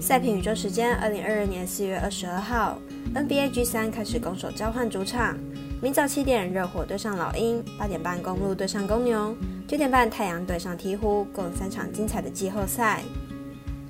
[0.00, 2.78] 赛评宇宙时间，二零二二年四月二十二号
[3.14, 5.36] ，NBA G 三开始攻守交换主场。
[5.82, 9.34] 明早七点，热火对上老鹰；八点半，公路对上公牛；
[9.66, 13.02] 九点半，太阳对上鹈鹕，共三场精彩的季后赛。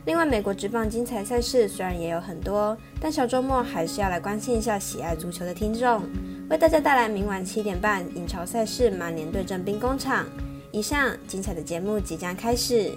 [0.06, 6.02] 另外，美国职棒精彩赛事虽然也有很多，但小周末还是要来关心一下喜爱足球的听众，
[6.48, 10.24] 为大家带来明晚七点半英超赛事曼联对阵兵工厂。
[10.72, 12.92] 以上精彩的节目即将开始。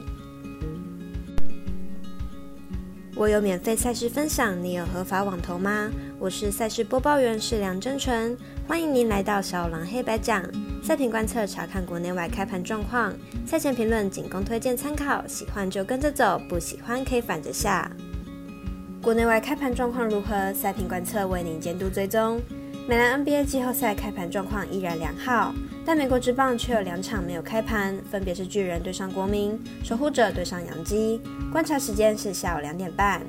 [3.19, 5.91] 我有免费赛事分享，你有合法网投吗？
[6.17, 10.41] 我是赛事播报员，是梁真纯，欢迎您来到小狼黑白讲
[10.81, 13.13] 赛评观测，查看国内外开盘状况，
[13.45, 17.91] 赛前评论仅供推荐参考，喜欢就跟着走，不喜欢可以反着下。
[19.01, 20.53] 国内外开盘状况如何？
[20.53, 22.39] 赛评观测为您监督追踪。
[22.89, 25.53] 美兰 NBA 季后赛开盘状况依然良好，
[25.85, 31.21] 但美国职棒却有两场没有开盘，分别是巨人对上国民，守护者对上洋基。
[31.51, 33.21] 观察时间是下午两点半。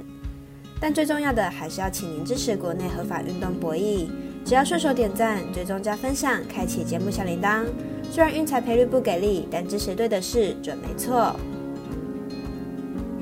[0.81, 4.09] 但最重要的还是要请您支持国内合法运动博弈，
[4.47, 7.67] 只要顺手点赞、追踪加分享、开启节目小铃铛。
[8.11, 11.37] 虽然运彩赔率不给力，但支持对的事准没错。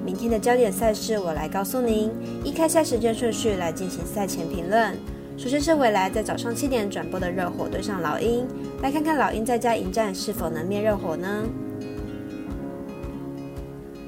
[0.05, 2.13] 明天的焦点赛事我来告诉您，
[2.45, 4.95] 依开赛时间顺序来进行赛前评论。
[5.39, 8.45] 首先是未来在早上七点转播的热火对上老鹰，
[8.83, 11.45] 来看看老鹰在家迎战是否能灭热火呢？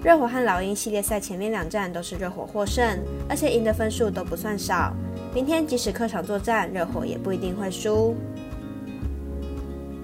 [0.03, 2.85] 热火和老鹰系列赛前面两战都是热火获胜，
[3.29, 4.93] 而且赢的分数都不算少。
[5.33, 8.17] 明天即使客场作战，热火也不一定会输。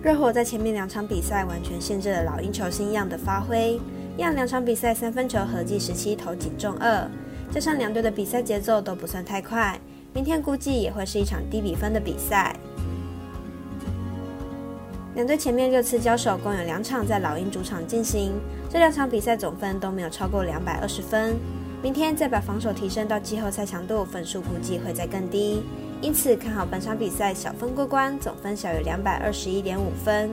[0.00, 3.80] 热火在前面两场比赛完全限制了老鹰球星样的发挥，
[4.19, 7.10] 样两场比赛三分球合计十七投仅中二，
[7.50, 9.77] 加上两队的比赛节奏都不算太快。
[10.17, 12.56] 明天估计也会是一场低比分的比赛。
[15.14, 18.33] 两队前面六次交手，共有两场在老鹰主场进行，
[18.70, 21.37] 这两场比赛总分都没有超过两百二十分。
[21.83, 25.62] 明天再把防守提升到季后赛强度，分数估计会再更低。
[26.00, 30.31] 因此看好本场比赛小分过关，总分小于两百二十一点五分。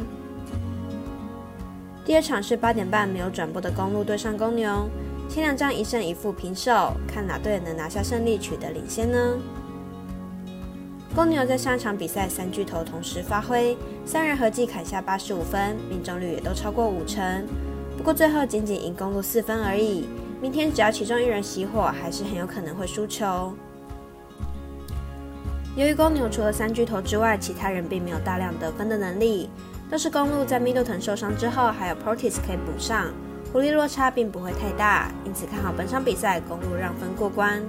[2.06, 4.90] 第二场是八点半没有转播的公路对上公牛，
[5.28, 9.38] 前两仗一胜一负平手，看哪队能拿下胜利，取得领先呢？
[11.16, 17.46] 公牛在上场比赛三巨头同时发挥，三人合计砍下八十五分，命中率也都超过五成。
[17.96, 20.08] 不过最后仅仅赢公路四分而已。
[20.42, 23.54] 明天只要其中一人熄火，还是很有可能会输球。
[25.76, 29.52] 由于公牛除了三巨头之外，其他人并没有大量得分的能力，
[29.92, 33.14] 都是公路在米杜滕受伤之后，还有 Portis 可以补上，
[33.54, 37.62] 火力落差并不会太大，因此看好本场比赛公路让分过关。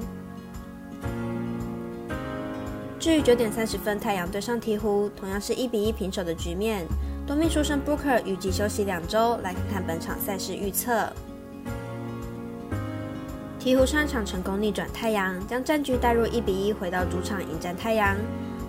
[3.04, 6.86] 至于九点三十分，太阳对上鹈鹕，同样是一比一平手的局面。
[7.26, 11.12] 多命书生 Booker 预计休息两周，来看看本场赛事预测。
[13.60, 18.16] 鹈鹕上场成功逆转太阳，将战局带入一比一，回到主场迎战太阳。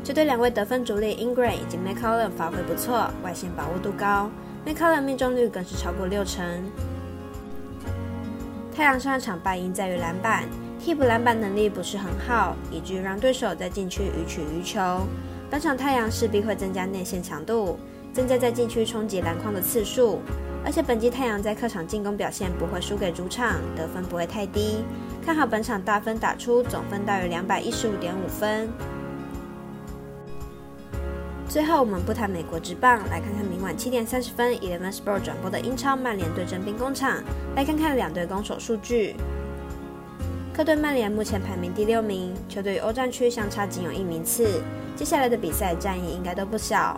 [0.03, 4.29] 这对两位得分主力 Ingram 以及 McCollum 发挥不错，外线把握度高
[4.67, 6.45] ，McCollum 命中率更是超过六成。
[8.75, 10.43] 太阳上场败因在于篮板。
[10.85, 15.01] 替补篮板能力不是很好，以至于让对手在禁区予取予求。
[15.49, 17.79] 本场太阳势必会增加内线强度，
[18.13, 20.21] 增加在禁区冲击篮筐的次数。
[20.63, 24.83] 而且本季太阳在客场进攻表现不会输给主场，得分不会太低。
[25.25, 28.69] 看好本场大分打出，总分大约两百一十五点五分。
[31.49, 37.23] 最后，我们不谈美国职棒，来看看明晚七点三十分 Eleven Sport 转播的英超曼联对阵兵工厂，
[37.55, 39.15] 来看看两队攻守数据。
[40.55, 44.61] 客队曼联目前排名第六名，球队与欧战区相差仅有一名次。
[44.95, 46.97] 接下来的比赛战役应该都不小。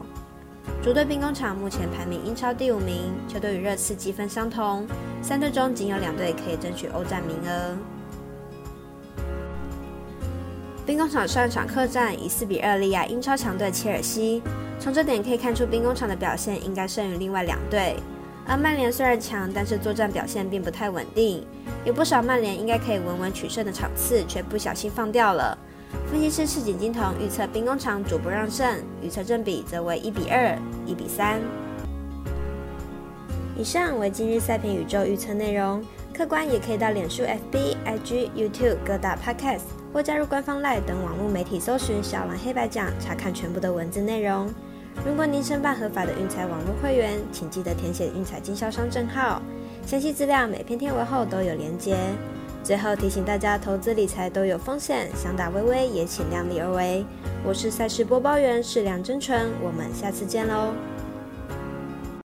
[0.83, 4.85] 主队兵工厂目前排名英超第五名，球队与热刺积分相同，
[5.23, 7.75] 三队中仅有两队可以争取欧战名额。
[10.85, 14.43] 兵工厂上一场客战以四比二力压英超强队切尔西，
[14.79, 17.95] 从这点可以看出兵工厂的表现应该胜于另外两队。
[18.47, 21.45] 而曼联虽然强，但是作战表现并不太稳定。
[21.83, 25.57] 有不少曼联应该可以稳稳取胜的场次，却不小心放掉了。
[26.09, 31.41] 分析师赤井金童预测兵工厂主不让胜，预测正比则为一比二、一比三。
[33.57, 35.83] 以上为今日赛评宇宙预测内容，
[36.13, 44.47] 客观也可以到脸书、FB、IG、YouTube 各大 Podcast 或加入官方 Line 等网络媒体搜寻“小蓝黑白讲”，查看全部的文字内容。
[45.05, 49.41] 如果您申办合法的运彩网络会员，请记得填写运彩经销商证号。
[49.85, 51.95] 详细资料每篇天文后都有连接。
[52.63, 57.05] 最后提醒大家，投资理财都有风险，想打微微也请量力而为。
[57.45, 60.73] 我是赛事播报员，是梁真纯，我们下次见喽。